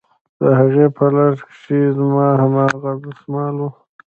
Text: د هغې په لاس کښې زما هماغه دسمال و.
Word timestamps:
د 0.39 0.41
هغې 0.59 0.85
په 0.97 1.05
لاس 1.15 1.37
کښې 1.47 1.79
زما 1.97 2.27
هماغه 2.41 2.91
دسمال 3.03 3.55
و. 3.67 3.69